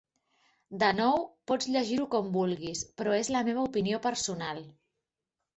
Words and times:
De 0.83 0.87
nou, 0.99 1.19
pots 1.51 1.69
llegir-ho 1.75 2.07
com 2.15 2.33
vulguis, 2.37 2.83
però 3.01 3.15
és 3.19 3.31
la 3.37 3.45
meva 3.51 3.67
opinió 3.71 4.01
personal! 4.11 4.65